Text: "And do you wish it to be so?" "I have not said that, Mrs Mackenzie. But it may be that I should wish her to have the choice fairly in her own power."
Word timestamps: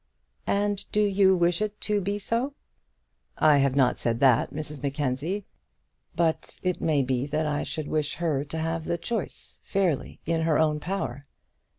"And 0.47 0.83
do 0.91 0.99
you 1.03 1.35
wish 1.35 1.61
it 1.61 1.79
to 1.81 2.01
be 2.01 2.17
so?" 2.17 2.55
"I 3.37 3.59
have 3.59 3.75
not 3.75 3.99
said 3.99 4.19
that, 4.19 4.51
Mrs 4.51 4.81
Mackenzie. 4.81 5.45
But 6.15 6.59
it 6.63 6.81
may 6.81 7.03
be 7.03 7.27
that 7.27 7.45
I 7.45 7.61
should 7.61 7.87
wish 7.87 8.15
her 8.15 8.43
to 8.45 8.57
have 8.57 8.85
the 8.85 8.97
choice 8.97 9.59
fairly 9.61 10.19
in 10.25 10.41
her 10.41 10.57
own 10.57 10.79
power." 10.79 11.27